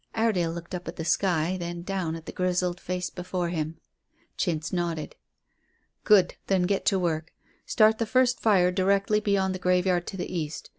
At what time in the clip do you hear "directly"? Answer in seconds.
8.71-9.19